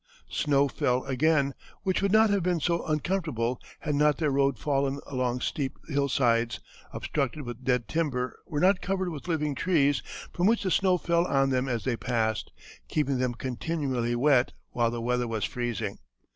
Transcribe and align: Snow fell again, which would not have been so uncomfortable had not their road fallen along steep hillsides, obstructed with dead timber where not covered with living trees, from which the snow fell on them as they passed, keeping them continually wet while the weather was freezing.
Snow 0.31 0.67
fell 0.67 1.03
again, 1.03 1.53
which 1.83 2.01
would 2.01 2.11
not 2.11 2.31
have 2.31 2.41
been 2.41 2.59
so 2.59 2.83
uncomfortable 2.87 3.59
had 3.81 3.93
not 3.93 4.17
their 4.17 4.31
road 4.31 4.57
fallen 4.57 4.99
along 5.05 5.41
steep 5.41 5.77
hillsides, 5.89 6.59
obstructed 6.91 7.43
with 7.43 7.63
dead 7.63 7.87
timber 7.87 8.39
where 8.45 8.59
not 8.61 8.81
covered 8.81 9.09
with 9.09 9.27
living 9.27 9.53
trees, 9.53 10.01
from 10.33 10.47
which 10.47 10.63
the 10.63 10.71
snow 10.71 10.97
fell 10.97 11.27
on 11.27 11.51
them 11.51 11.67
as 11.69 11.83
they 11.83 11.95
passed, 11.95 12.51
keeping 12.87 13.19
them 13.19 13.35
continually 13.35 14.15
wet 14.15 14.53
while 14.71 14.89
the 14.89 14.99
weather 15.03 15.27
was 15.27 15.45
freezing. 15.45 15.99